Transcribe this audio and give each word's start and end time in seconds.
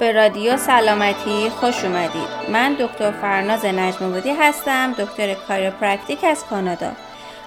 به 0.00 0.12
رادیو 0.12 0.56
سلامتی 0.56 1.50
خوش 1.50 1.84
اومدید. 1.84 2.28
من 2.52 2.76
دکتر 2.80 3.10
فرناز 3.10 3.64
نجمبودی 3.64 4.30
هستم 4.30 4.94
دکتر 4.98 5.34
chiropractic 5.34 6.24
از 6.24 6.44
کانادا. 6.44 6.92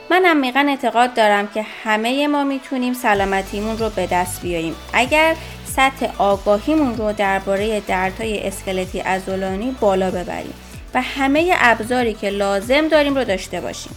من 0.10 0.26
عمیقا 0.26 0.66
اعتقاد 0.70 1.14
دارم 1.14 1.48
که 1.48 1.66
همه 1.84 2.28
ما 2.28 2.44
می‌تونیم 2.44 2.94
سلامتیمون 2.94 3.78
رو 3.78 3.90
به 3.90 4.08
دست 4.12 4.42
بیاریم 4.42 4.76
اگر 4.94 5.36
سطح 5.66 6.08
آگاهیمون 6.18 6.98
رو 6.98 7.14
درباره 7.14 7.79
دردهای 7.79 8.48
اسکلتی 8.48 8.99
عضلانی 8.99 9.75
بالا 9.79 10.11
ببریم 10.11 10.54
و 10.93 11.02
همه 11.02 11.55
ابزاری 11.59 12.13
که 12.13 12.29
لازم 12.29 12.88
داریم 12.88 13.15
رو 13.15 13.23
داشته 13.23 13.61
باشیم. 13.61 13.95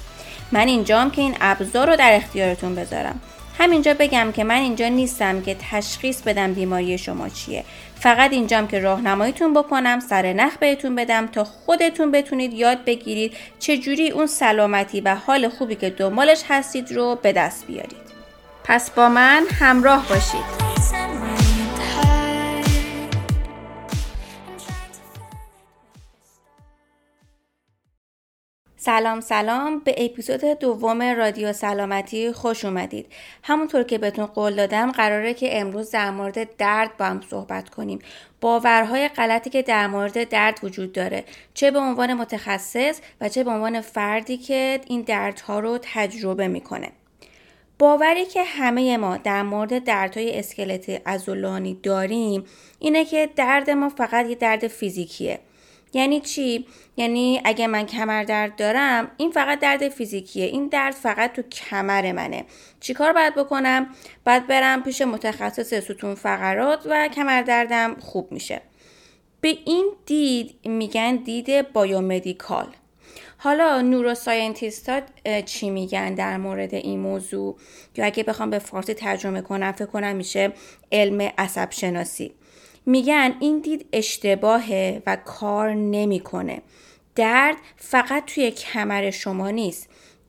من 0.52 0.68
اینجام 0.68 1.10
که 1.10 1.22
این 1.22 1.36
ابزار 1.40 1.90
رو 1.90 1.96
در 1.96 2.16
اختیارتون 2.16 2.74
بذارم. 2.74 3.20
همینجا 3.58 3.94
بگم 3.94 4.32
که 4.32 4.44
من 4.44 4.54
اینجا 4.54 4.88
نیستم 4.88 5.42
که 5.42 5.56
تشخیص 5.70 6.22
بدم 6.22 6.54
بیماری 6.54 6.98
شما 6.98 7.28
چیه. 7.28 7.64
فقط 8.04 8.32
اینجام 8.32 8.66
که 8.66 8.78
راهنماییتون 8.80 9.54
بکنم 9.54 10.00
سر 10.00 10.32
نخ 10.32 10.56
بهتون 10.56 10.94
بدم 10.94 11.26
تا 11.26 11.44
خودتون 11.44 12.10
بتونید 12.10 12.54
یاد 12.54 12.84
بگیرید 12.84 13.32
چجوری 13.58 14.10
اون 14.10 14.26
سلامتی 14.26 15.00
و 15.00 15.14
حال 15.14 15.48
خوبی 15.48 15.74
که 15.74 15.90
دنبالش 15.90 16.42
هستید 16.48 16.92
رو 16.92 17.18
به 17.22 17.32
دست 17.32 17.66
بیارید. 17.66 18.04
پس 18.64 18.90
با 18.90 19.08
من 19.08 19.44
همراه 19.60 20.08
باشید. 20.08 20.73
سلام 28.84 29.20
سلام. 29.20 29.78
به 29.78 29.94
اپیزود 29.98 30.40
دوم 30.44 31.02
رادیو 31.02 31.52
سلامتی 31.52 32.32
خوش 32.32 32.64
اومدید. 32.64 33.06
همونطور 33.42 33.82
که 33.82 33.98
بهتون 33.98 34.26
قول 34.26 34.56
دادم 34.56 34.92
قراره 34.92 35.34
که 35.34 35.60
امروز 35.60 35.90
در 35.90 36.10
مورد 36.10 36.56
درد 36.56 36.96
با 36.96 37.04
هم 37.04 37.20
صحبت 37.30 37.68
کنیم. 37.68 37.98
باورهای 38.40 39.08
غلطی 39.08 39.50
که 39.50 39.62
در 39.62 39.86
مورد 39.86 40.28
درد 40.28 40.60
وجود 40.62 40.92
داره. 40.92 41.24
چه 41.54 41.70
به 41.70 41.78
عنوان 41.78 42.14
متخصص 42.14 43.00
و 43.20 43.28
چه 43.28 43.44
به 43.44 43.50
عنوان 43.50 43.80
فردی 43.80 44.36
که 44.36 44.80
این 44.86 45.02
دردها 45.02 45.60
رو 45.60 45.78
تجربه 45.82 46.48
می‌کنه. 46.48 46.88
باوری 47.78 48.24
که 48.24 48.44
همه 48.44 48.96
ما 48.96 49.16
در 49.16 49.42
مورد 49.42 49.84
دردهای 49.84 50.38
اسکلت 50.38 51.02
ازولانی 51.04 51.78
داریم 51.82 52.44
اینه 52.78 53.04
که 53.04 53.30
درد 53.36 53.70
ما 53.70 53.88
فقط 53.88 54.26
یه 54.26 54.34
درد 54.34 54.68
فیزیکیه. 54.68 55.38
یعنی 55.94 56.20
چی؟ 56.20 56.66
یعنی 56.96 57.40
اگه 57.44 57.66
من 57.66 57.86
کمر 57.86 58.24
درد 58.24 58.56
دارم 58.56 59.10
این 59.16 59.30
فقط 59.30 59.60
درد 59.60 59.88
فیزیکیه. 59.88 60.46
این 60.46 60.68
درد 60.68 60.94
فقط 60.94 61.32
تو 61.32 61.42
کمر 61.42 62.12
منه. 62.12 62.44
چیکار 62.80 63.12
باید 63.12 63.34
بکنم؟ 63.34 63.86
باید 64.26 64.46
برم 64.46 64.82
پیش 64.82 65.02
متخصص 65.02 65.74
ستون 65.74 66.14
فقرات 66.14 66.82
و 66.86 67.08
کمر 67.08 67.42
دردم 67.42 67.96
خوب 68.00 68.32
میشه. 68.32 68.60
به 69.40 69.58
این 69.64 69.92
دید 70.06 70.54
میگن 70.64 71.16
دید 71.16 71.72
biomedical. 71.72 72.66
حالا 73.38 73.80
neuroscientist 73.80 74.88
ها 74.88 75.00
چی 75.40 75.70
میگن 75.70 76.14
در 76.14 76.36
مورد 76.36 76.74
این 76.74 77.00
موضوع؟ 77.00 77.56
یا 77.96 78.04
اگه 78.04 78.22
بخوام 78.22 78.50
به 78.50 78.58
فارسی 78.58 78.94
ترجمه 78.94 79.40
کنم 79.40 79.72
فکر 79.72 79.86
کنم 79.86 80.16
میشه 80.16 80.52
علم 80.92 81.32
عصب 81.38 81.70
شناسی 81.70 82.34
میگن 82.86 83.34
این 83.40 83.58
دید 83.58 83.86
اشتباهه 83.92 85.02
و 85.06 85.16
کار 85.16 85.74
نمی‌کنه. 85.74 86.62
درد 87.14 87.56
فقط 87.76 88.24
توی 88.24 88.50
کمر 88.50 89.10
شما 89.10 89.50
نیست. 89.50 89.88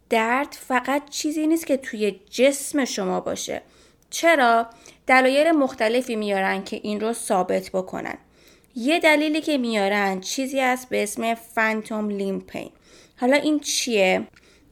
درد 0.09 0.57
فقط 0.59 1.09
چیزی 1.09 1.47
نیست 1.47 1.67
که 1.67 1.77
توی 1.77 2.19
جسم 2.29 2.85
شما 2.85 3.19
باشه. 3.19 3.61
چرا؟ 4.09 4.67
دلایل 5.07 5.51
مختلفی 5.51 6.15
میارن 6.15 6.63
که 6.63 6.79
این 6.83 6.99
رو 6.99 7.13
ثابت 7.13 7.69
بکنن. 7.69 8.17
یه 8.75 8.99
دلیلی 8.99 9.41
که 9.41 9.57
میارن 9.57 10.21
چیزی 10.21 10.59
است 10.59 10.89
به 10.89 11.03
اسم 11.03 11.33
فانتوم 11.33 12.09
لیمپین. 12.09 12.69
حالا 13.17 13.37
این 13.37 13.59
چیه؟ 13.59 14.27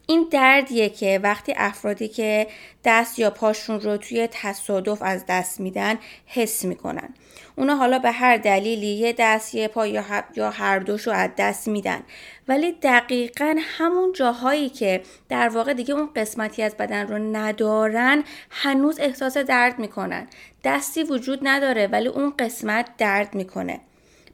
این 0.08 0.28
دردیه 0.32 0.90
که 0.90 1.20
وقتی 1.24 1.54
افرادی 1.58 2.08
که 2.08 2.48
دست 2.86 3.20
یا 3.20 3.30
پاشون 3.30 3.82
رو 3.82 3.98
توی 3.98 4.28
تصادف 4.32 5.02
از 5.02 5.26
دست 5.28 5.60
میدن 5.60 6.00
حس 6.26 6.66
می‌کنن 6.66 7.14
اونا 7.56 7.76
حالا 7.76 8.00
به 8.00 8.12
هر 8.12 8.38
دلیلی 8.38 8.88
یه 8.88 9.16
دست 9.18 9.56
یه 9.56 9.68
پا 9.68 9.88
یا 9.88 10.50
هر 10.52 10.80
دوشو 10.80 11.12
از 11.12 11.30
دست 11.38 11.68
میدن 11.68 12.04
ولی 12.48 12.72
دقیقا 12.72 13.56
همون 13.60 14.14
جاهایی 14.14 14.70
که 14.70 15.04
در 15.30 15.50
واقع 15.50 15.74
دیگه 15.74 15.94
اون 15.94 16.10
قسمتی 16.16 16.64
از 16.64 16.78
بدن 16.78 17.08
رو 17.08 17.18
ندارن 17.18 18.24
هنوز 18.50 19.00
احساس 19.00 19.38
درد 19.38 19.80
می‌کنن 19.80 20.28
دستی 20.64 21.04
وجود 21.04 21.40
نداره 21.44 21.88
ولی 21.88 22.08
اون 22.08 22.34
قسمت 22.40 22.88
درد 22.98 23.36
می‌کنه 23.36 23.80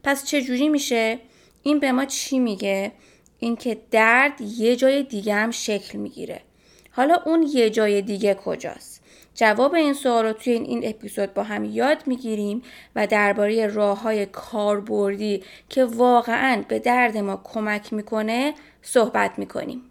پس 0.02 0.24
چجوری 0.24 0.68
میشه؟ 0.68 1.18
این 1.62 1.78
به 1.78 1.92
ما 1.92 2.04
چی 2.04 2.38
میگه؟ 2.38 2.92
اینکه 3.40 3.78
درد 3.90 4.40
یه 4.40 4.76
جای 4.76 5.02
دیگه 5.02 5.34
هم 5.34 5.50
شکل 5.50 5.98
می‌گیره. 5.98 6.40
حالا 6.90 7.16
اون 7.26 7.42
یه 7.52 7.70
جای 7.70 8.02
دیگه 8.02 8.34
کجاست؟ 8.34 9.02
جواب 9.34 9.74
این 9.74 9.94
سوال 9.94 10.24
رو 10.24 10.32
توی 10.32 10.52
این 10.52 10.80
اپیزود 10.84 11.34
با 11.34 11.42
هم 11.42 11.64
یاد 11.64 12.06
می‌گیریم 12.06 12.62
و 12.96 13.06
درباره 13.06 13.66
راه 13.66 14.02
های 14.02 14.26
کاربردی 14.26 15.42
که 15.68 15.84
واقعا 15.84 16.64
به 16.68 16.78
درد 16.78 17.16
ما 17.16 17.40
کمک 17.44 17.92
می‌کنه 17.92 18.54
صحبت 18.82 19.38
می‌کنیم. 19.38 19.89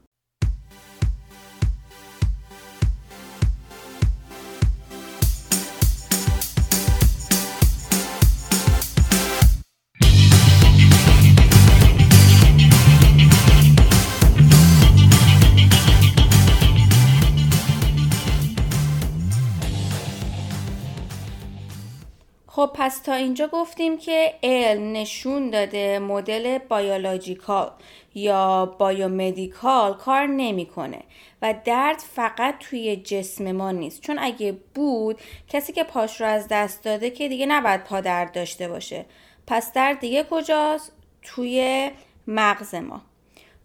خب 22.59 22.71
پس 22.73 22.99
تا 22.99 23.13
اینجا 23.13 23.47
گفتیم 23.47 23.97
که 23.97 24.33
علم 24.43 24.91
نشون 24.91 25.49
داده 25.49 25.99
مدل 25.99 26.57
بایولوژیکال 26.57 27.71
یا 28.15 28.65
بایومدیکال 28.65 29.93
کار 29.93 30.27
نمی‌کنه 30.27 30.99
و 31.41 31.53
درد 31.65 31.99
فقط 31.99 32.55
توی 32.59 32.95
جسم 32.95 33.51
ما 33.51 33.71
نیست. 33.71 34.01
چون 34.01 34.19
اگه 34.19 34.57
بود 34.75 35.19
کسی 35.47 35.73
که 35.73 35.83
پاش 35.83 36.21
رو 36.21 36.27
از 36.27 36.47
دست 36.47 36.83
داده 36.83 37.09
که 37.09 37.27
دیگه 37.29 37.45
نباید 37.45 37.83
پا 37.83 38.01
درد 38.01 38.31
داشته 38.31 38.67
باشه. 38.67 39.05
پس 39.47 39.73
درد 39.73 39.99
دیگه 39.99 40.25
کجاست؟ 40.29 40.91
توی 41.21 41.91
مغز 42.27 42.75
ما. 42.75 43.01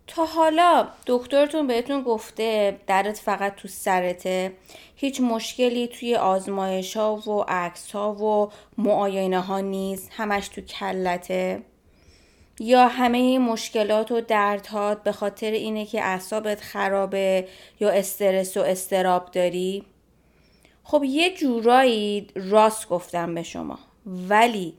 تا 0.07 0.25
حالا 0.25 0.89
دکترتون 1.07 1.67
بهتون 1.67 2.03
گفته 2.03 2.81
درت 2.87 3.19
فقط 3.19 3.57
تو 3.57 3.69
سرته. 3.69 4.53
هیچ 4.97 5.21
مشکلی 5.21 5.89
توی 5.89 6.17
آزمایش 6.17 6.97
ها 6.97 7.17
و 7.17 7.45
عکس 7.49 7.91
ها 7.91 8.15
و 8.15 8.53
معاینه 8.79 9.41
ها 9.41 9.61
نیست. 9.61 10.11
همش 10.13 10.49
تو 10.49 10.61
کلته. 10.61 11.63
یا 12.61 12.89
همه 12.89 13.19
این 13.19 13.41
مشکلات 13.41 14.13
و 14.13 14.21
دردهات 14.21 15.03
به 15.03 15.13
خاطر 15.13 15.51
اینه 15.51 15.87
که 15.87 16.05
اعصابت 16.05 16.61
خرابه 16.61 17.49
یا 17.81 17.91
استرس 17.91 18.57
و 18.57 18.61
استراب 18.61 19.31
داری؟ 19.31 19.85
خب 20.85 21.05
یه 21.05 21.35
جورایی 21.35 22.27
راست 22.35 22.89
گفتم 22.89 23.35
به 23.35 23.43
شما. 23.43 23.79
ولی 24.07 24.75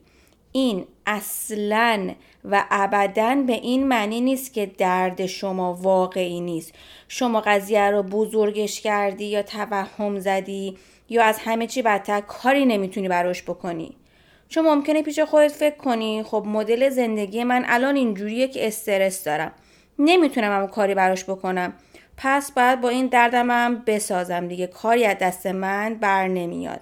این 0.56 0.84
اصلا 1.06 2.10
و 2.44 2.64
ابدا 2.70 3.34
به 3.34 3.52
این 3.52 3.86
معنی 3.86 4.20
نیست 4.20 4.52
که 4.52 4.66
درد 4.66 5.26
شما 5.26 5.74
واقعی 5.74 6.40
نیست. 6.40 6.74
شما 7.08 7.40
قضیه 7.40 7.90
رو 7.90 8.02
بزرگش 8.02 8.80
کردی 8.80 9.24
یا 9.24 9.42
توهم 9.42 10.18
زدی 10.18 10.78
یا 11.08 11.24
از 11.24 11.38
همه 11.38 11.66
چی 11.66 11.82
بدتر 11.82 12.20
کاری 12.20 12.66
نمی‌تونی 12.66 13.08
براش 13.08 13.42
بکنی. 13.42 13.96
چون 14.48 14.64
ممکنه 14.64 15.02
پیش 15.02 15.20
خودت 15.20 15.52
فکر 15.52 15.76
کنی 15.76 16.22
خب 16.22 16.44
مدل 16.46 16.88
زندگی 16.90 17.44
من 17.44 17.64
الان 17.66 17.96
اینجوریه 17.96 18.48
که 18.48 18.66
استرس 18.66 19.24
دارم. 19.24 19.52
نمی‌تونم 19.98 20.62
هم 20.62 20.68
کاری 20.68 20.94
براش 20.94 21.24
بکنم. 21.24 21.72
پس 22.16 22.52
باید 22.52 22.80
با 22.80 22.88
این 22.88 23.06
دردم 23.06 23.50
هم 23.50 23.82
بسازم 23.86 24.48
دیگه. 24.48 24.66
کاری 24.66 25.04
از 25.04 25.16
دست 25.20 25.46
من 25.46 25.94
بر 25.94 26.28
نمیاد. 26.28 26.80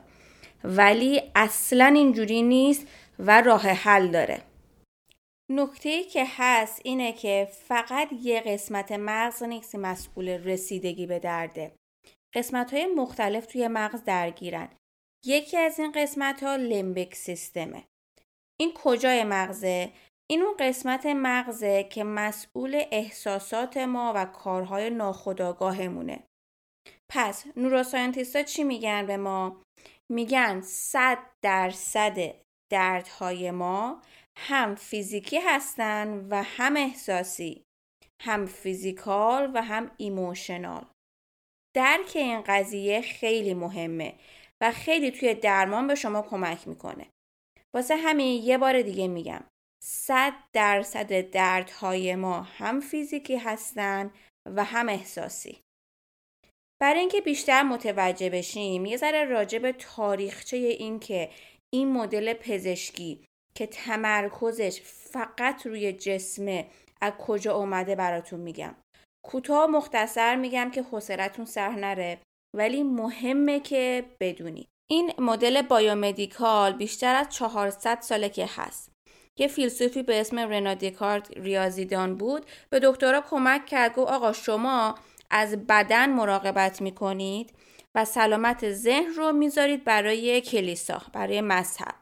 ولی 0.65 1.23
اصلا 1.35 1.85
اینجوری 1.85 2.43
نیست 2.43 2.87
و 3.19 3.41
راه 3.41 3.63
حل 3.63 4.09
داره. 4.09 4.43
نکته 5.51 6.05
که 6.05 6.25
هست 6.29 6.81
اینه 6.85 7.13
که 7.13 7.49
فقط 7.53 8.09
یه 8.13 8.41
قسمت 8.41 8.93
مغز 8.93 9.43
نیست 9.43 9.75
مسئول 9.75 10.29
رسیدگی 10.29 11.07
به 11.07 11.19
درده. 11.19 11.73
قسمت 12.35 12.75
های 12.75 12.87
مختلف 12.87 13.47
توی 13.47 13.69
مغز 13.69 14.05
درگیرن. 14.05 14.69
یکی 15.25 15.57
از 15.59 15.79
این 15.79 15.93
قسمت 15.93 16.43
ها 16.43 16.57
لیمبیک 16.57 17.15
سیستمه 17.15 17.85
این 18.61 18.73
کجای 18.75 19.25
مغزه؟ 19.25 19.93
این 20.31 20.43
اون 20.43 20.55
قسمت 20.59 21.07
مغزه 21.07 21.85
که 21.85 22.05
مسئول 22.05 22.83
احساسات 22.91 23.77
ما 23.77 24.13
و 24.17 24.25
کارهای 24.25 24.91
ناخودآگاهمونه. 24.91 26.25
پس 27.13 27.45
نوروساینتیستا 27.57 28.43
چی 28.43 28.65
میگن 28.65 29.07
به 29.07 29.17
ما؟ 29.17 29.63
میگن 30.13 30.61
صد 30.61 31.19
درصد 31.43 32.44
دردهای 32.73 33.51
ما 33.51 34.03
هم 34.37 34.75
فیزیکی 34.75 35.39
هستن 35.39 36.27
و 36.31 36.43
هم 36.43 36.77
احساسی 36.77 37.63
هم 38.23 38.47
فیزیکال 38.47 39.51
و 39.55 39.63
هم 39.63 39.91
ایموشنال. 39.97 40.87
درک 41.77 42.13
این 42.15 42.43
قضیه 42.47 43.01
خیلی 43.01 43.55
مهمه 43.55 44.15
و 44.63 44.73
خیلی 44.73 45.11
توی 45.11 45.35
درمان 45.35 45.87
به 45.87 45.95
شما 45.95 46.23
کمک 46.23 46.69
می‌کنه. 46.69 47.07
واسه 47.75 47.97
همین 47.97 48.43
یه 48.43 48.59
بار 48.59 48.83
دیگه 48.83 49.09
میگم 49.09 49.45
صد 49.83 50.33
درصد 50.53 51.31
دردهای 51.31 52.17
ما 52.17 52.43
هم 52.43 52.81
فیزیکی 52.81 53.37
هستن 53.37 54.11
و 54.47 54.65
هم 54.65 54.89
احساسی. 54.89 55.61
برای 56.81 57.01
اینکه 57.01 57.21
بیشتر 57.21 57.63
متوجه 57.63 58.31
بشیم 58.31 58.87
یه 58.87 58.97
ذره 58.97 59.25
راجع 59.25 59.59
به 59.59 59.73
تاریخچه 59.73 60.57
این 60.57 61.01
که 61.01 61.31
این 61.75 61.93
مدل 61.93 62.33
پزشکی 62.33 63.25
که 63.57 63.67
تمرکزش 63.67 64.81
فقط 64.85 65.67
روی 65.67 65.93
جسمه 65.93 66.67
از 67.01 67.13
کجا 67.13 67.57
اومده 67.57 67.95
براتون 67.95 68.41
میگم. 68.41 68.75
کوتاه 69.27 69.67
مختصر 69.67 70.37
میگم 70.37 70.71
که 70.71 70.83
حوصلتون 70.83 71.45
سر 71.45 71.71
نره 71.71 72.19
ولی 72.57 72.83
مهمه 72.83 73.61
که 73.61 74.05
بدونی. 74.21 74.67
این 74.91 75.13
مدل 75.19 75.63
بایومدیکال 75.63 76.73
بیشتر 76.73 77.15
از 77.15 77.29
400 77.29 78.01
ساله 78.01 78.29
که 78.29 78.49
هست. 78.49 78.93
یه 79.39 79.49
فیلسوفی 79.49 80.03
به 80.03 80.21
اسم 80.21 80.39
رنا 80.39 80.75
دیکارت 80.75 81.31
ریاضیدان 81.31 82.17
بود. 82.17 82.47
به 82.71 82.81
دکترها 82.81 83.21
کمک 83.21 83.67
کرد 83.67 83.95
گفت 83.95 84.13
آقا 84.13 84.33
شما 84.33 84.95
از 85.31 85.67
بدن 85.67 86.11
مراقبت 86.11 86.83
می‌کنید؟ 86.83 87.53
و 87.95 88.05
سلامت 88.05 88.71
ذهن 88.73 89.15
رو 89.17 89.33
می‌ذارید 89.33 89.85
برای 89.85 90.41
کلیسا 90.41 91.03
برای 91.13 91.41
مذهب. 91.41 91.95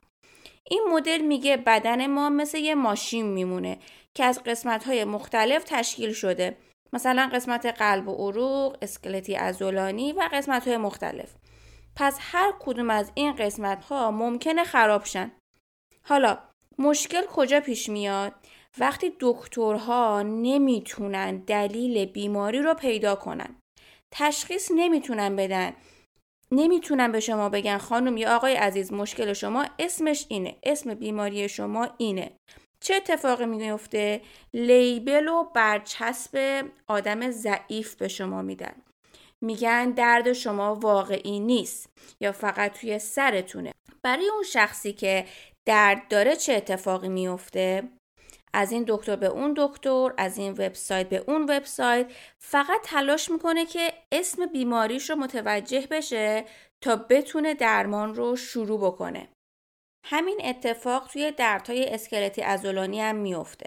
این 0.71 0.83
مدل 0.93 1.21
میگه 1.21 1.57
بدن 1.57 2.07
ما 2.07 2.31
مثل 2.31 2.59
یه 2.59 2.75
ماشین 2.75 3.27
میمونه 3.27 3.79
که 4.15 4.25
از 4.25 4.43
قسمت 4.43 4.85
های 4.85 5.05
مختلف 5.05 5.65
تشکیل 5.67 6.13
شده. 6.13 6.57
مثلا 6.93 7.31
قسمت 7.33 7.67
قلب 7.67 8.09
و 8.09 8.15
عروق، 8.15 8.77
اسکلتی 8.83 9.37
ازولانی 9.37 10.13
و 10.13 10.29
قسمت 10.33 10.69
های 10.69 10.77
مختلف. 10.77 11.35
پس 11.97 12.19
هر 12.21 12.53
کدوم 12.61 12.91
از 12.91 13.13
این 13.15 13.37
قسمت 13.37 13.85
ها 13.85 14.11
ممکنه 14.11 14.65
خراب 14.65 15.05
شن. 15.05 15.33
حالا 16.03 16.39
مشکل 16.79 17.23
کجا 17.27 17.61
پیش 17.61 17.89
میاد؟ 17.89 18.33
وقتی 18.79 19.13
دکترها 19.21 20.23
نمی‌تونن 20.23 21.37
دلیل 21.37 22.05
بیماری 22.05 22.63
رو 22.63 22.75
پیدا 22.75 23.15
کنن. 23.15 23.62
تشخیص 24.13 24.71
نمی‌تونن 24.75 25.37
بدن. 25.37 25.73
نمی‌تونن 26.53 27.13
به 27.13 27.21
شما 27.21 27.49
بگن 27.49 27.79
خانم 27.79 28.17
یا 28.17 28.37
آقای 28.37 28.55
عزیز 28.55 28.93
مشکل 28.93 29.33
شما 29.33 29.67
اسمش 29.79 30.27
اینه. 30.29 30.57
اسم 30.63 30.95
بیماری 30.95 31.49
شما 31.49 31.89
اینه. 31.99 32.33
چه 32.81 32.95
اتفاقی 32.95 33.47
میفته 33.47 34.21
لیبل 34.55 35.29
و 35.29 35.45
برچسب 35.45 36.65
آدم 36.89 37.31
ضعیف 37.31 37.95
به 37.95 38.09
شما 38.09 38.43
میدن. 38.43 38.75
میگن 39.41 39.91
درد 39.91 40.33
شما 40.33 40.75
واقعی 40.75 41.41
نیست 41.41 41.91
یا 42.21 42.33
فقط 42.33 42.79
توی 42.79 42.99
سرتونه. 42.99 43.73
برای 44.03 44.29
اون 44.29 44.43
شخصی 44.43 44.93
که 44.93 45.27
درد 45.67 46.09
داره 46.09 46.37
چه 46.37 46.53
اتفاقی 46.53 47.09
میفته 47.09 47.89
از 48.55 48.73
این 48.73 48.85
دکتر 48.89 49.17
به 49.17 49.27
اون 49.27 49.55
دکتر 49.57 50.13
از 50.17 50.39
این 50.39 50.53
وبسایت 50.53 51.09
به 51.09 51.25
اون 51.27 51.43
وبسایت. 51.43 52.13
فقط 52.39 52.81
تلاش 52.85 53.31
می‌کنه 53.31 53.67
که 53.67 53.93
اسم 54.13 54.47
بیماریش 54.47 55.11
رو 55.11 55.17
متوجه 55.17 55.87
بشه 55.91 56.45
تا 56.81 56.97
بتونه 56.97 57.55
درمان 57.55 58.15
رو 58.15 58.37
شروع 58.37 58.81
بکنه. 58.81 59.29
همین 60.05 60.41
اتفاق 60.45 61.09
توی 61.09 61.31
دردهای 61.31 61.89
اسکلتی 61.95 62.43
ازولانی 62.43 63.01
هم 63.01 63.17
میفته 63.17 63.67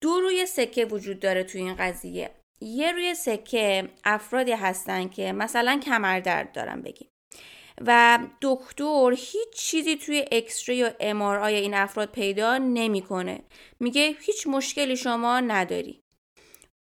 دو 0.00 0.20
روی 0.20 0.46
سکه 0.46 0.84
وجود 0.84 1.20
داره 1.20 1.44
توی 1.44 1.60
این 1.60 1.74
قضیه. 1.74 2.30
یه 2.60 2.92
روی 2.92 3.14
سکه 3.14 3.88
افرادی 4.04 4.52
هستن 4.52 5.08
که 5.08 5.32
مثلا 5.32 5.80
کمردرد 5.84 6.52
دارن 6.52 6.82
بگیم. 6.82 7.08
و 7.80 8.18
دکتر 8.42 9.10
هیچ 9.16 9.50
چیزی 9.56 9.96
توی 9.96 10.24
اکسری 10.32 10.76
یا 10.76 10.90
ام 11.00 11.22
این 11.22 11.74
افراد 11.74 12.10
پیدا 12.10 12.58
نمی‌کنه. 12.58 13.40
میگه 13.80 14.14
هیچ 14.20 14.46
مشکلی 14.46 14.96
شما 14.96 15.40
نداری. 15.40 16.02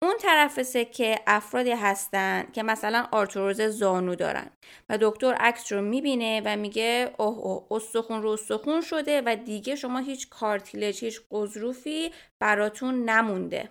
اون 0.02 0.14
طرف 0.20 0.62
سکه 0.62 1.18
افرادی 1.26 1.70
هستن 1.70 2.46
که 2.52 2.62
مثلا 2.62 3.06
آرتروز 3.12 3.60
زانو 3.60 4.14
دارن 4.14 4.50
و 4.88 4.98
دکتر 5.00 5.34
عکس 5.34 5.72
رو 5.72 5.82
می‌بینه 5.82 6.42
و 6.44 6.56
میگه 6.56 7.14
اوه 7.18 7.38
اوه 7.38 7.66
استخون 7.70 8.22
رو 8.22 8.30
استخون 8.30 8.80
شده 8.80 9.22
و 9.26 9.36
دیگه 9.44 9.76
شما 9.76 9.98
هیچ 9.98 10.28
کارتیلج 10.28 11.04
هیچ 11.04 11.20
قضروفی 11.30 12.10
براتون 12.40 13.04
نمونده. 13.10 13.68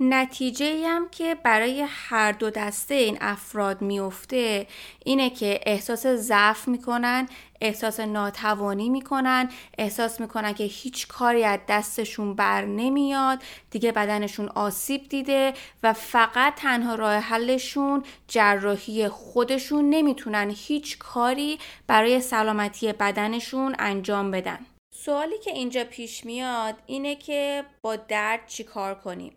نتیجه 0.00 0.88
هم 0.88 1.08
که 1.08 1.34
برای 1.34 1.86
هر 1.88 2.32
دو 2.32 2.50
دسته 2.50 2.94
این 2.94 3.18
افراد 3.20 3.82
میفته 3.82 4.66
اینه 5.04 5.30
که 5.30 5.60
احساس 5.66 6.06
ضعف 6.06 6.68
می‌کنن 6.68 7.28
احساس 7.60 8.00
ناتوانی 8.00 8.88
می‌کنن 8.88 9.50
احساس 9.78 10.20
می‌کنن 10.20 10.52
که 10.52 10.64
هیچ 10.64 11.08
کاری 11.08 11.44
از 11.44 11.60
دستشون 11.68 12.34
بر 12.34 12.64
نمیاد 12.64 13.42
دیگه 13.70 13.92
بدنشون 13.92 14.48
آسیب 14.48 15.08
دیده 15.08 15.54
و 15.82 15.92
فقط 15.92 16.54
تنها 16.54 16.94
راه 16.94 17.14
حلشون 17.14 18.04
جراحی 18.28 19.08
خودشون 19.08 19.90
نمی‌تونن 19.90 20.54
هیچ 20.56 20.98
کاری 20.98 21.58
برای 21.86 22.20
سلامتی 22.20 22.92
بدنشون 22.92 23.76
انجام 23.78 24.30
بدن. 24.30 24.58
سوالی 24.94 25.38
که 25.38 25.50
اینجا 25.50 25.84
پیش 25.84 26.24
میاد 26.24 26.74
اینه 26.86 27.16
که 27.16 27.64
با 27.82 27.96
درد 27.96 28.46
چی 28.46 28.64
کار 28.64 28.94
کنیم؟ 28.94 29.36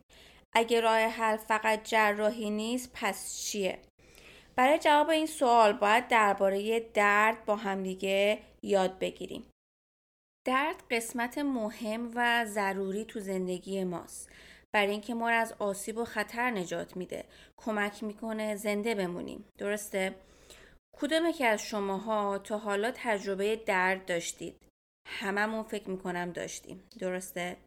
اگه 0.56 0.82
راه 0.82 0.98
حل 1.00 1.38
فقط 1.38 1.84
جراحی 1.84 2.50
نیست 2.50 2.92
پس 2.94 3.44
چیه؟ 3.44 3.80
برای 4.56 4.80
جواب 4.80 5.10
این 5.10 5.28
سوال 5.28 5.74
باید 5.74 6.08
درباره 6.08 6.80
درد 6.80 7.46
با 7.46 7.56
همدیگه 7.56 8.40
یاد 8.64 9.00
بگیریم. 9.00 9.46
درد 10.48 10.84
قسمت 10.92 11.38
مهم 11.38 12.12
و 12.16 12.46
ضروری 12.46 13.06
تو 13.06 13.20
زندگی 13.20 13.84
ماست. 13.84 14.30
برای 14.74 14.92
اینکه 14.92 15.14
ما 15.14 15.30
رو 15.30 15.36
از 15.36 15.56
آسیب 15.60 15.98
و 15.98 16.06
خطر 16.06 16.50
نجات 16.50 16.98
میده. 16.98 17.26
کمک 17.58 18.04
می‌کنه 18.04 18.56
زنده 18.56 18.96
بمونیم. 18.96 19.46
درسته؟ 19.58 20.16
کدوم 20.98 21.32
که 21.32 21.46
از 21.46 21.62
شماها 21.62 22.38
تا 22.38 22.58
حالا 22.58 22.92
تجربه 22.96 23.56
درد 23.56 24.06
داشتید؟ 24.06 24.56
هممون 25.08 25.64
فکر 25.64 25.90
می‌کنم 25.90 26.32
داشتیم. 26.32 26.84
درسته؟ 27.00 27.58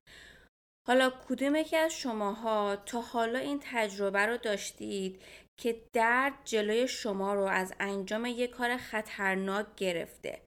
حالا 0.88 1.12
کدوم 1.28 1.56
یکی 1.56 1.76
از 1.76 1.92
شماها 1.92 2.76
تا 2.76 3.00
حالا 3.00 3.38
این 3.38 3.60
تجربه 3.62 4.26
رو 4.26 4.36
داشتید 4.36 5.22
که 5.60 5.82
درد 5.92 6.32
جلوی 6.44 6.88
شما 6.88 7.34
رو 7.34 7.42
از 7.42 7.74
انجام 7.80 8.26
یک 8.26 8.50
کار 8.50 8.76
خطرناک 8.76 9.66
گرفته؟ 9.76 10.42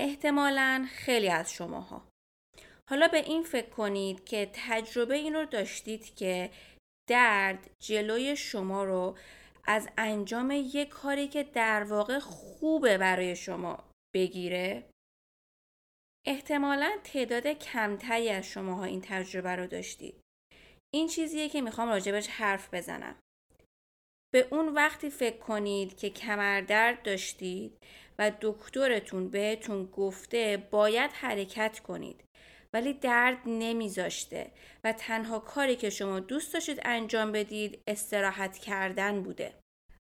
احتمالا 0.00 0.86
خیلی 0.90 1.28
از 1.28 1.52
شماها. 1.52 2.08
حالا 2.90 3.08
به 3.08 3.18
این 3.18 3.42
فکر 3.42 3.68
کنید 3.68 4.24
که 4.24 4.50
تجربه 4.52 5.14
این 5.14 5.34
رو 5.34 5.44
داشتید 5.44 6.14
که 6.14 6.50
درد 7.08 7.70
جلوی 7.78 8.36
شما 8.36 8.84
رو 8.84 9.18
از 9.64 9.88
انجام 9.98 10.50
یک 10.50 10.88
کاری 10.88 11.28
که 11.28 11.42
در 11.42 11.84
واقع 11.84 12.18
خوبه 12.18 12.98
برای 12.98 13.36
شما 13.36 13.84
بگیره؟ 14.14 14.84
احتمالا 16.26 16.98
تعداد 17.04 17.46
کمتری 17.46 18.28
از 18.28 18.46
شماها 18.46 18.84
این 18.84 19.00
تجربه 19.00 19.56
رو 19.56 19.66
داشتید. 19.66 20.20
این 20.94 21.08
چیزیه 21.08 21.48
که 21.48 21.60
می‌خوام 21.60 21.88
راجبش 21.88 22.28
حرف 22.28 22.74
بزنم. 22.74 23.16
به 24.34 24.48
اون 24.50 24.68
وقتی 24.68 25.10
فکر 25.10 25.38
کنید 25.38 25.96
که 25.96 26.10
کمردرد 26.10 27.02
داشتید 27.02 27.76
و 28.18 28.32
دکترتون 28.40 29.28
بهتون 29.28 29.86
گفته 29.86 30.68
باید 30.70 31.12
حرکت 31.12 31.80
کنید 31.80 32.24
ولی 32.74 32.92
درد 32.92 33.38
نمیذاشته 33.46 34.50
و 34.84 34.92
تنها 34.92 35.38
کاری 35.38 35.76
که 35.76 35.90
شما 35.90 36.20
دوست 36.20 36.54
داشتید 36.54 36.80
انجام 36.84 37.32
بدید 37.32 37.82
استراحت 37.86 38.58
کردن 38.58 39.22
بوده. 39.22 39.54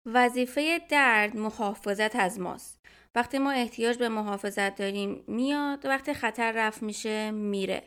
وظیفه 0.06 0.80
درد 0.88 1.36
محافظت 1.36 2.16
از 2.16 2.40
ماست. 2.40 2.77
وقتی 3.18 3.38
ما 3.38 3.50
احتیاج 3.50 3.98
به 3.98 4.08
محافظت 4.08 4.74
داریم 4.76 5.24
میاد 5.26 5.86
وقتی 5.86 6.14
خطر 6.14 6.52
رفت 6.52 6.82
میشه 6.82 7.30
میره. 7.30 7.82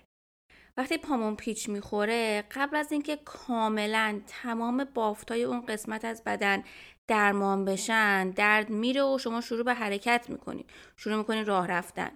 وقتی 0.77 0.97
پامون 0.97 1.35
پیچ 1.35 1.69
می‌خوره 1.69 2.43
قبل 2.51 2.75
از 2.75 2.91
اینکه 2.91 3.15
کاملا 3.25 4.21
تمام 4.27 4.83
بافتای 4.83 5.43
اون 5.43 5.65
قسمت 5.65 6.05
از 6.05 6.23
بدن 6.23 6.63
درمان 7.07 7.65
بشن 7.65 8.29
درد 8.29 8.69
میره 8.69 9.03
و 9.03 9.17
شما 9.17 9.41
شروع 9.41 9.63
به 9.63 9.73
حرکت 9.73 10.25
می‌کنید 10.29 10.69
شروع 10.97 11.17
می‌کنید 11.17 11.47
راه 11.47 11.67
رفتن. 11.67 12.11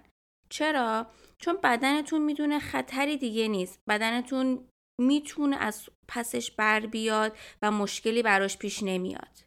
چرا؟ 0.50 1.06
چون 1.38 1.58
بدنتون 1.62 2.22
می‌دونه 2.22 2.58
خطری 2.58 3.16
دیگه 3.16 3.48
نیست. 3.48 3.80
بدنتون 3.88 4.68
می‌تونه 5.00 5.56
از 5.56 5.88
پسش 6.08 6.50
بر 6.50 6.80
بیاد 6.80 7.36
و 7.62 7.70
مشکلی 7.70 8.22
براش 8.22 8.58
پیش 8.58 8.82
نمیاد. 8.82 9.45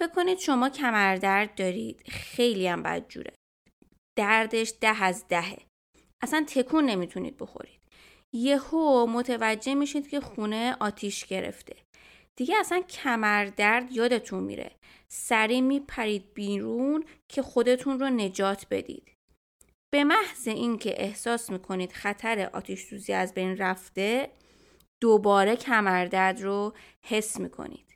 فکر 0.00 0.08
کنید 0.08 0.38
شما 0.38 0.68
کمردرد 0.68 1.54
دارید. 1.54 2.02
خیلی 2.08 2.68
هم 2.68 2.82
بد 2.82 3.08
جوره. 3.08 3.32
دردش 4.18 4.72
ده 4.80 5.02
از 5.02 5.28
دهه. 5.28 5.58
اصلا 6.22 6.44
تکون 6.48 6.84
نمی‌تونید 6.84 7.36
بخورید. 7.36 7.80
یهو 8.34 9.06
متوجه 9.06 9.74
میشید 9.74 10.08
که 10.08 10.20
خونه 10.20 10.76
آتیش 10.80 11.26
گرفته. 11.26 11.76
دیگه 12.38 12.56
اصلا 12.56 12.80
کمردرد 12.80 13.92
یادتون 13.92 14.42
میره. 14.42 14.70
سریع 15.08 15.60
میپرید 15.60 16.34
بیرون 16.34 17.04
که 17.28 17.42
خودتون 17.42 18.00
رو 18.00 18.10
نجات 18.10 18.66
بدید. 18.70 19.12
به 19.94 20.04
محض 20.04 20.48
اینکه 20.48 21.02
احساس 21.02 21.50
می‌کنید 21.50 21.92
خطر 21.92 22.50
آتیش 22.52 23.10
از 23.10 23.34
بین 23.34 23.56
رفته 23.56 24.30
دوباره 25.02 25.56
کمردرد 25.56 26.42
رو 26.42 26.74
حس 27.06 27.40
می‌کنید. 27.40 27.89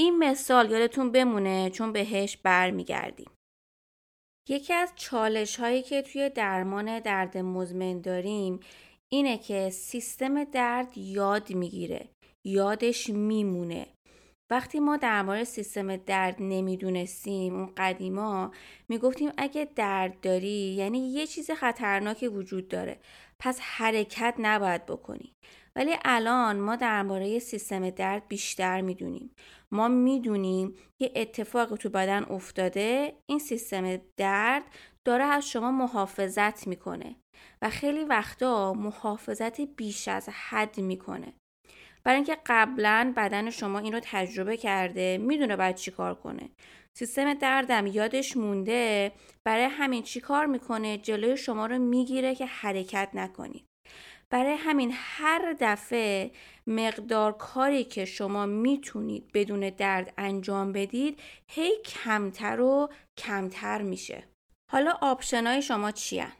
این 0.00 0.18
مثال 0.18 0.70
یادتون 0.70 1.12
بمونه 1.12 1.70
چون 1.70 1.92
بهش 1.92 2.36
برمیگردیم. 2.36 3.30
یکی 4.48 4.72
از 4.72 4.92
چالش 4.96 5.56
هایی 5.56 5.82
که 5.82 6.02
توی 6.02 6.30
درمان 6.30 7.00
درد 7.00 7.38
مزمن 7.38 8.00
داریم 8.00 8.60
اینه 9.12 9.38
که 9.38 9.70
سیستم 9.70 10.44
درد 10.44 10.98
یاد 10.98 11.54
می‌گیره 11.54 12.08
یادش 12.46 13.10
میمونه. 13.10 13.86
وقتی 14.50 14.80
ما 14.80 14.96
در 14.96 15.44
سیستم 15.44 15.96
درد 15.96 16.36
نمی‌دونستیم 16.40 17.54
اون 17.54 17.72
قدیما 17.76 18.52
می‌گفتیم 18.88 19.30
اگه 19.36 19.68
درد 19.76 20.20
داری 20.20 20.74
یعنی 20.74 20.98
یه 21.12 21.26
چیز 21.26 21.50
خطرناکی 21.50 22.28
وجود 22.28 22.68
داره 22.68 23.00
پس 23.38 23.58
حرکت 23.60 24.34
نباید 24.38 24.86
بکنی. 24.86 25.32
ولی 25.76 25.96
الان 26.04 26.60
ما 26.60 26.76
درباره 26.76 27.38
سیستم 27.38 27.90
درد 27.90 28.28
بیشتر 28.28 28.80
می‌دونیم. 28.80 29.30
ما 29.72 29.88
می‌دونیم 29.88 30.74
یه 31.02 31.12
اتفاقی 31.16 31.76
تو 31.76 31.88
بدن 31.88 32.24
افتاده 32.24 33.12
این 33.26 33.38
سیستم 33.38 33.96
درد 34.16 34.62
داره 35.04 35.24
از 35.24 35.48
شما 35.48 35.70
محافظت 35.70 36.66
می‌کنه 36.66 37.16
و 37.62 37.70
خیلی 37.70 38.04
وقتا 38.04 38.72
محافظت 38.72 39.60
بیش 39.60 40.08
از 40.08 40.28
حد 40.28 40.80
می‌کنه. 40.80 41.32
برای 42.04 42.16
اینکه 42.16 42.36
قبلا 42.46 43.12
بدن 43.16 43.50
شما 43.50 43.78
این 43.78 43.92
رو 43.92 44.00
تجربه 44.02 44.56
کرده 44.56 45.18
می‌دونه 45.18 45.56
باید 45.56 45.76
چی 45.76 45.90
کار 45.90 46.14
کنه. 46.14 46.50
سیستم 46.98 47.34
دردم 47.34 47.86
یادش 47.86 48.36
مونده 48.36 49.12
برای 49.46 49.64
همین 49.64 50.02
چی 50.02 50.20
کار 50.20 50.46
می‌کنه؟ 50.46 50.98
جلوی 50.98 51.36
شما 51.36 51.66
رو 51.66 51.78
می‌گیره 51.78 52.34
که 52.34 52.46
حرکت 52.46 53.08
نکنید. 53.14 53.64
برای 54.34 54.54
همین 54.54 54.92
هر 54.94 55.56
دفعه 55.60 56.30
مقدار 56.66 57.32
کاری 57.32 57.84
که 57.84 58.04
شما 58.04 58.46
می‌تونید 58.46 59.30
بدون 59.34 59.70
درد 59.70 60.14
انجام 60.18 60.72
بدید 60.72 61.20
هی 61.50 61.76
کمتر 61.84 62.60
و 62.60 62.88
کمتر 63.18 63.82
میشه. 63.82 64.24
حالا 64.72 64.98
آپشنای 65.00 65.62
شما 65.62 65.90
چیه؟ 65.90 66.32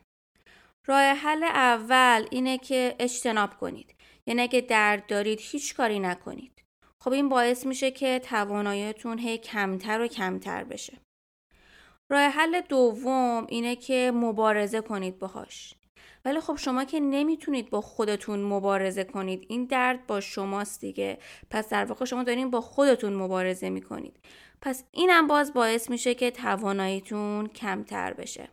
راه 0.87 1.03
حل 1.03 1.43
اول 1.43 2.27
اینه 2.31 2.59
که 2.59 2.97
اجتناب 2.99 3.57
کنید. 3.57 3.95
یعنی 4.27 4.43
اگه 4.43 4.61
درد 4.61 5.07
دارید 5.07 5.39
هیچ 5.43 5.75
کاری 5.75 5.99
نکنید. 5.99 6.63
خب 7.05 7.13
این 7.13 7.29
باعث 7.29 7.67
میشه 7.67 7.91
که 7.91 8.19
تواناییتون 8.19 9.19
هی 9.19 9.39
کمتر 9.39 10.01
و 10.01 10.07
کمتر 10.07 10.65
بشه. 10.65 10.99
راه 12.13 12.23
حل 12.23 12.61
دوم 12.61 13.47
اینه 13.49 13.77
که 13.77 14.13
مبارزه 14.15 14.81
کنید 14.81 15.19
باهاش. 15.19 15.75
ولی 16.25 16.41
خب 16.41 16.57
شما 16.57 16.85
که 16.85 17.01
نمی‌تونید 17.01 17.71
با 17.71 17.81
خودتون 17.81 18.43
مبارزه 18.43 19.05
کنید. 19.05 19.47
این 19.49 19.65
درد 19.65 20.07
با 20.07 20.21
شماست 20.21 20.81
دیگه. 20.81 21.19
پس 21.51 21.69
در 21.69 21.85
واقع 21.85 22.05
شما 22.05 22.23
دارین 22.23 22.51
با 22.51 22.61
خودتون 22.61 23.15
مبارزه 23.15 23.71
می‌کنید. 23.71 24.21
پس 24.61 24.85
اینم 24.93 25.27
باز 25.27 25.53
باعث 25.53 25.91
میشه 25.91 26.15
که 26.15 26.31
تواناییتون 26.31 27.47
کمتر 27.47 28.13
بشه. 28.13 28.49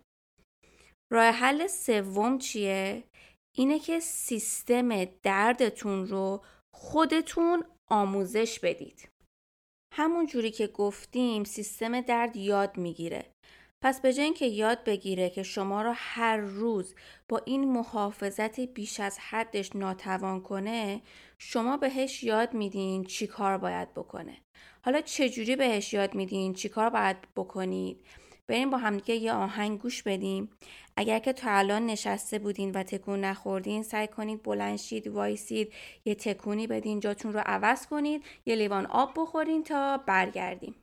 راه 1.12 1.26
حل 1.26 1.68
سوم 1.68 2.38
چیه؟ 2.38 3.04
اینه 3.58 3.80
که 3.80 4.00
سیستم 4.00 5.06
دردتون 5.06 6.08
رو 6.08 6.44
خودتون 6.76 7.64
آموزش 7.90 8.60
بدید. 8.60 9.10
همون 9.94 10.26
جوری 10.26 10.52
که 10.52 10.68
گفتیم 10.68 11.44
سیستم 11.44 12.02
درد 12.02 12.36
یاد 12.36 12.78
می‌گیره. 12.78 13.26
پس 13.84 14.02
به 14.02 14.14
جای 14.14 14.26
اینکه 14.26 14.46
یاد 14.46 14.84
بگیره 14.84 15.30
که 15.30 15.44
شما 15.44 15.82
را 15.82 15.94
هر 15.96 16.38
روز 16.38 16.96
با 17.30 17.42
این 17.46 17.72
محافظت 17.72 18.60
بیش 18.60 19.00
از 19.00 19.20
حدش 19.20 19.76
ناتوان 19.76 20.42
کنه 20.42 21.02
شما 21.38 21.78
بهش 21.78 22.24
یاد 22.24 22.54
میدین 22.54 23.04
چی 23.04 23.28
کار 23.28 23.58
باید 23.58 23.94
بکنه. 23.94 24.38
حالا 24.82 25.02
چجوری 25.02 25.56
بهش 25.56 25.94
یاد 25.94 26.16
میدین؟ 26.16 26.54
چی 26.54 26.70
کار 26.70 26.90
باید 26.90 27.18
بکنید؟ 27.36 28.06
بریم 28.48 28.70
با 28.70 28.78
همدیگه 28.78 29.16
یه 29.16 29.34
آهنگ 29.34 29.80
گوش 29.80 30.04
بدیم. 30.04 30.50
اگر 30.96 31.20
که 31.20 31.34
تا 31.34 31.52
الان 31.52 31.86
نشسته 31.86 32.40
بودین 32.40 32.72
و 32.72 32.84
تکون 32.84 33.26
نخوردین 33.26 33.84
سعی 33.84 34.08
کنید 34.08 34.44
بلند 34.44 34.78
شید 34.78 35.08
وایسید 35.08 35.74
یه 36.06 36.16
تکونی 36.16 36.68
بدین 36.68 37.00
جاتون 37.00 37.34
رو 37.34 37.42
عوض 37.46 37.88
کنید 37.88 38.24
یه 38.46 38.56
لیوان 38.56 38.86
آب 38.86 39.14
بخورین 39.16 39.64
تا 39.64 39.98
برگردیم. 39.98 40.76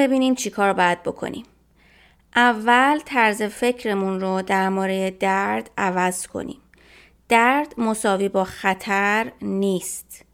ببینیم 0.00 0.34
چی 0.34 0.50
کار 0.50 0.72
باید 0.72 1.02
بکنیم. 1.02 1.44
اول 2.36 3.00
طرز 3.04 3.42
فکرمون 3.42 4.20
رو 4.20 4.42
در 4.42 4.68
مورد 4.68 5.18
درد 5.18 5.70
عوض 5.78 6.26
کنیم. 6.26 6.58
درد 7.28 7.74
مساوی 7.78 8.28
با 8.28 8.44
خطر 8.44 9.32
نیست. 9.42 10.24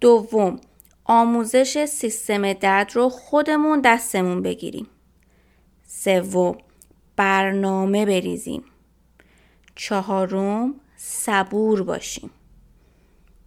دوم 0.00 0.60
آموزش 1.04 1.84
سیستم 1.84 2.52
درد 2.52 2.96
رو 2.96 3.08
خودمون 3.08 3.80
دستمون 3.80 4.42
بگیریم. 4.42 4.86
سوم 5.86 6.58
برنامه 7.16 8.06
بریزیم. 8.06 8.64
چهارم 9.74 10.74
صبور 10.96 11.82
باشیم. 11.82 12.30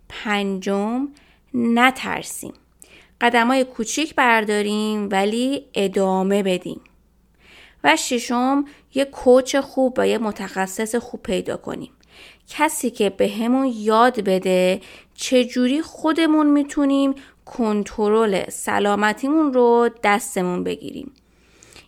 پنجم 0.10 1.08
نترسیم. 1.54 2.54
قدم 3.22 3.48
های 3.48 3.64
کوچیک 3.64 4.16
برداریم 4.16 5.10
ولی 5.12 5.66
ادامه 5.74 6.44
بدیم. 6.44 6.82
و 7.84 7.96
ششم 7.96 8.66
یه 8.94 9.06
کوچ 9.06 9.56
خوب 9.56 9.94
و 9.98 10.08
یه 10.08 10.18
متخصص 10.18 10.96
خوب 10.96 11.24
پیدا 11.24 11.58
کنیم. 11.58 11.92
کسی 12.50 12.90
که 12.90 13.10
به 13.10 13.30
همون 13.30 13.72
یاد 13.76 14.20
بده 14.20 14.82
چجوری 15.16 15.82
خودمون 15.82 16.48
می‌تونیم 16.48 17.16
کنترل 17.46 18.50
سلامتیمون 18.50 19.54
رو 19.54 19.90
دستمون 20.04 20.64
بگیریم. 20.64 21.12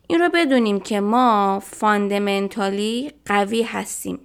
این 0.08 0.20
رو 0.20 0.30
بدونیم 0.34 0.80
که 0.80 1.00
ما 1.00 1.60
فاندمنتالی 1.66 3.12
قوی 3.26 3.64
هستیم. 3.64 4.20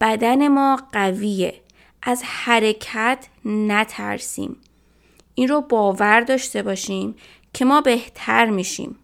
بدن 0.00 0.48
ما 0.48 0.78
قویه. 0.92 1.54
از 2.02 2.22
حرکت 2.24 3.26
نترسیم. 3.44 4.56
این 5.34 5.48
رو 5.48 5.60
باور 5.60 6.20
داشته 6.20 6.62
باشیم 6.62 7.14
که 7.52 7.64
ما 7.64 7.80
بهتر 7.80 8.46
میشیم. 8.46 8.98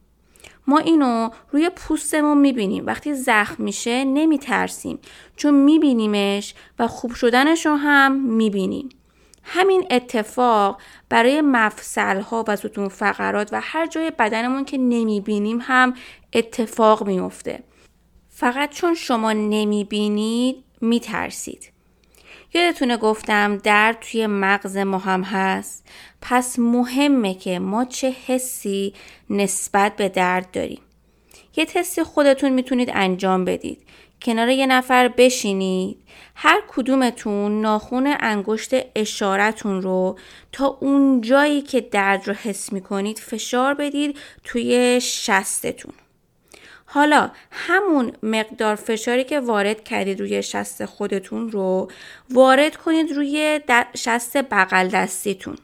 ما 0.66 0.78
اینو 0.78 1.30
روی 1.50 1.70
پوستمون 1.70 2.38
می‌بینیم 2.38 2.86
وقتی 2.86 3.14
زخم 3.14 3.64
میشه 3.64 4.04
نمیترسیم 4.04 4.98
چون 5.36 5.54
میبینیمش 5.54 6.54
و 6.78 6.86
خوب 6.86 7.14
شدنش 7.14 7.66
رو 7.66 7.74
هم 7.74 8.12
می‌بینیم. 8.12 8.88
همین 9.42 9.84
اتفاق 9.90 10.80
برای 11.08 11.40
مفصل 11.40 12.20
ها 12.20 12.44
و 12.48 12.56
ستون 12.56 12.88
فقرات 12.88 13.48
و 13.52 13.60
هر 13.62 13.86
جای 13.86 14.12
بدنمون 14.18 14.64
که 14.64 14.78
نمی‌بینیم 14.78 15.58
هم 15.62 15.94
اتفاق 16.32 17.06
میفته. 17.06 17.62
فقط 18.28 18.70
چون 18.70 18.94
شما 18.94 19.32
نمی‌بینید 19.32 20.64
میترسید. 20.80 21.72
یادتونه 22.54 22.96
گفتم 22.96 23.56
درد 23.56 24.00
توی 24.00 24.26
مغز 24.26 24.76
ما 24.76 24.98
هم 24.98 25.22
هست. 25.22 25.86
پس 26.22 26.58
مهمه 26.58 27.34
که 27.34 27.58
ما 27.58 27.84
چه 27.84 28.14
حسی 28.26 28.94
نسبت 29.30 29.96
به 29.96 30.08
درد 30.08 30.50
داریم. 30.50 30.80
یه 31.56 31.64
تستی 31.64 32.02
خودتون 32.02 32.52
می‌تونید 32.52 32.90
انجام 32.92 33.44
بدید. 33.44 33.82
کنار 34.22 34.48
یه 34.48 34.66
نفر 34.66 35.08
بشینید. 35.08 35.98
هر 36.34 36.62
کدومتون 36.68 37.60
ناخون 37.60 38.16
انگشت 38.20 38.74
اشارتون 38.94 39.82
رو 39.82 40.18
تا 40.52 40.66
اون 40.80 41.20
جایی 41.20 41.62
که 41.62 41.80
درد 41.80 42.28
رو 42.28 42.34
حس 42.34 42.72
می‌کنید 42.72 43.18
فشار 43.18 43.74
بدید 43.74 44.18
توی 44.44 45.00
شستتون. 45.02 45.94
حالا 46.90 47.30
همون 47.50 48.12
مقدار 48.22 48.74
فشاری 48.74 49.24
که 49.24 49.40
وارد 49.40 49.84
کردید 49.84 50.20
روی 50.20 50.42
شست 50.42 50.84
خودتون 50.84 51.50
رو 51.50 51.90
وارد 52.30 52.76
کنید 52.76 53.12
روی 53.12 53.60
شست 53.96 54.36
بغل 54.36 54.88
دستیتون. 54.88 55.56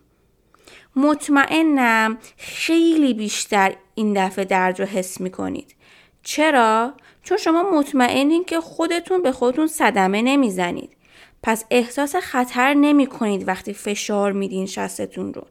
مطمئنم 0.97 2.19
خیلی 2.37 3.15
بیشتر 3.15 3.75
این 3.95 4.27
دفعه 4.27 4.45
درد 4.45 4.81
رو 4.81 4.87
حس 4.87 5.21
می‌کنید. 5.21 5.75
چرا؟ 6.23 6.95
چون 7.23 7.39
شما 7.39 7.71
مطمئنین 7.71 8.45
که 8.45 8.61
خودتون 8.61 9.23
به 9.23 9.33
خودتون 9.33 9.67
صدمه 9.67 10.23
نمی‌زنید. 10.23 10.97
پس 11.43 11.65
احساس 11.71 12.17
خطر 12.17 12.75
نمی 12.75 13.07
کنید 13.07 13.49
وقتی 13.49 13.75
فشار 13.75 14.33
میدین 14.33 14.67
شستتون 14.67 15.35
رو. 15.35 15.47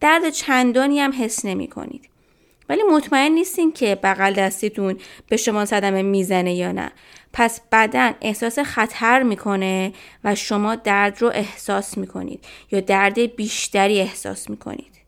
درد 0.00 0.30
چندانی 0.30 1.00
هم 1.00 1.12
حس 1.18 1.44
نمی 1.44 1.66
کنید 1.66 2.08
ولی 2.68 2.82
مطمئن 2.82 3.32
نیستین 3.32 3.72
که 3.72 3.94
بغل 3.94 4.32
دستیتون 4.32 4.98
به 5.28 5.36
شما 5.36 5.64
صدمه 5.64 6.02
می‌زنه 6.02 6.54
یا 6.54 6.72
نه. 6.72 6.92
پس 7.32 7.60
بدن 7.72 8.14
احساس 8.20 8.58
خطر 8.58 9.22
می‌کنه 9.22 9.92
و 10.24 10.34
شما 10.34 10.74
درد 10.74 11.22
رو 11.22 11.28
احساس 11.34 11.98
می‌کنید 11.98 12.44
یا 12.72 12.80
درد 12.80 13.36
بیشتری 13.36 14.00
احساس 14.00 14.50
می‌کنید. 14.50 14.98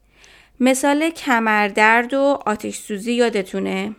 مثال 0.61 1.11
کمردرد 1.11 2.15
و 2.15 2.39
آتش 2.47 2.77
سوزی 2.77 3.13
یادتونه؟ 3.13 3.97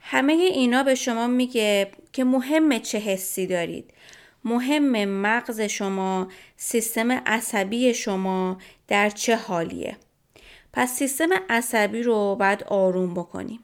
همه 0.00 0.32
اینا 0.32 0.82
به 0.82 0.94
شما 0.94 1.26
میگه 1.26 1.90
که 2.12 2.24
مهم 2.24 2.78
چه 2.78 2.98
حسی 2.98 3.46
دارید. 3.46 3.90
مهم 4.44 5.04
مغز 5.04 5.60
شما 5.60 6.28
سیستم 6.56 7.10
عصبی 7.10 7.94
شما 7.94 8.58
در 8.88 9.10
چه 9.10 9.36
حالیه. 9.36 9.96
پس 10.76 10.94
سیستم 10.94 11.28
عصبی 11.48 12.02
رو 12.02 12.36
باید 12.36 12.64
آروم 12.64 13.14
بکنیم. 13.14 13.60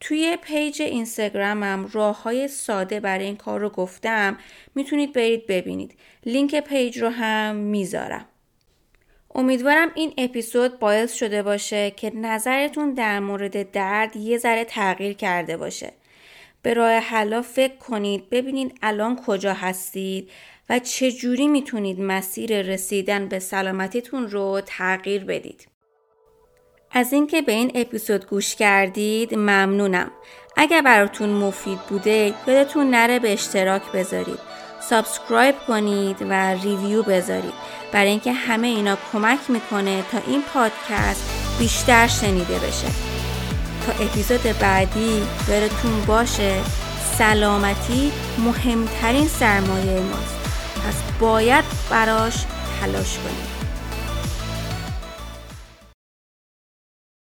توی 0.00 0.38
page 0.42 0.82
اینستاگرامم 0.82 1.90
راه 1.92 2.22
های 2.22 2.48
ساده 2.48 3.00
برای 3.00 3.24
این 3.24 3.36
کار 3.36 3.60
رو 3.60 3.68
گفتم. 3.68 4.38
می‌تونید 4.74 5.12
برید 5.12 5.46
ببینید. 5.46 5.94
لینک 6.26 6.60
page 6.60 6.98
رو 6.98 7.08
هم 7.08 7.56
می‌ذارم. 7.56 8.26
امیدوارم 9.34 9.90
این 9.94 10.12
اپیزود 10.18 10.78
باعث 10.78 11.14
شده 11.14 11.42
باشه 11.42 11.90
که 11.90 12.12
نظرتون 12.14 12.94
در 12.94 13.20
مورد 13.20 13.70
درد 13.70 14.16
یه 14.16 14.38
ذره 14.38 14.64
تغییر 14.64 15.12
کرده 15.12 15.56
باشه. 15.56 15.92
به 16.62 16.74
راه 16.74 16.92
حلا 16.92 17.42
فکر 17.42 17.76
کنید 17.76 18.30
ببینید 18.30 18.78
الان 18.82 19.16
کجا 19.16 19.52
هستید 19.54 20.30
و 20.70 20.78
چجوری 20.78 21.48
می‌تونید 21.48 22.00
مسیر 22.00 22.62
رسیدن 22.62 23.28
به 23.28 23.38
سلامتیتون 23.38 24.28
رو 24.28 24.60
تغییر 24.66 25.24
بدید. 25.24 25.73
از 26.96 27.12
اینکه 27.12 27.42
به 27.42 27.52
این 27.52 27.72
اپیزود 27.74 28.26
گوش 28.26 28.54
کردید 28.54 29.34
ممنونم. 29.34 30.10
اگر 30.56 30.82
براتون 30.82 31.28
مفید 31.28 31.78
بوده 31.78 32.34
یادتون 32.46 32.90
نره 32.90 33.18
به 33.18 33.32
اشتراک 33.32 33.82
بذارید. 33.92 34.38
subscribe 34.80 35.54
کنید 35.66 36.16
و 36.20 36.54
review 36.54 37.02
بذارید 37.02 37.52
برای 37.92 38.10
اینکه 38.10 38.32
همه 38.32 38.66
اینا 38.66 38.98
کمک 39.12 39.38
می‌کنه 39.48 40.02
تا 40.12 40.18
این 40.26 40.42
پادکست 40.42 41.30
بیشتر 41.58 42.06
شنیده 42.06 42.58
بشه. 42.58 42.88
تا 43.86 44.04
اپیزود 44.04 44.58
بعدی 44.60 45.22
یادتون 45.48 46.04
باشه 46.06 46.60
سلامتی 47.18 48.12
مهمترین 48.38 49.28
سرمایه 49.28 50.00
ماست 50.00 50.36
پس 50.88 51.18
باید 51.20 51.64
براش 51.90 52.44
تلاش 52.80 53.18
کنید 53.18 53.53